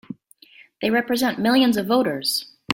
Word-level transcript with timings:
They 0.81 0.89
represent 0.89 1.37
millions 1.37 1.77
of 1.77 1.85
voters! 1.85 2.47